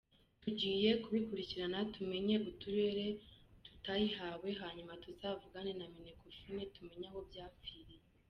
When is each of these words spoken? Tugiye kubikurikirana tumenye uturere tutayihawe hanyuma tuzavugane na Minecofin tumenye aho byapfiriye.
Tugiye 0.41 0.89
kubikurikirana 1.03 1.79
tumenye 1.93 2.35
uturere 2.51 3.07
tutayihawe 3.65 4.49
hanyuma 4.61 4.93
tuzavugane 5.03 5.71
na 5.79 5.85
Minecofin 5.93 6.57
tumenye 6.75 7.07
aho 7.11 7.19
byapfiriye. 7.29 8.03